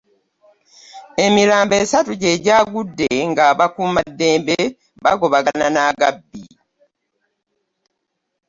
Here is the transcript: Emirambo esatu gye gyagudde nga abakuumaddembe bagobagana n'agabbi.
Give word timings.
Emirambo 1.25 1.73
esatu 1.83 2.11
gye 2.21 2.33
gyagudde 2.43 3.09
nga 3.29 3.43
abakuumaddembe 3.51 4.57
bagobagana 5.03 5.65
n'agabbi. 5.71 6.43